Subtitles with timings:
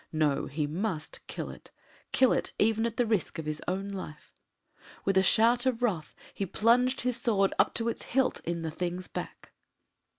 [0.11, 0.47] No!
[0.47, 1.69] he must kill it.
[2.11, 4.33] Kill it even at the risk of his own life.
[5.05, 8.71] With a shout of wrath he plunged his sword up to its hilt in the
[8.71, 9.51] thing's back.